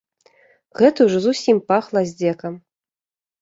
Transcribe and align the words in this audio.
Гэта 0.79 0.99
ўжо 1.07 1.19
зусім 1.25 1.59
пахла 1.73 1.99
здзекам. 2.13 2.57